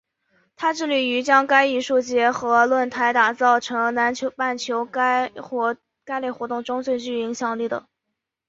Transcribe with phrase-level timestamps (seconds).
[0.55, 7.87] 它致力于将该艺术节和论坛打造成南半球该类活动中最具影响力的。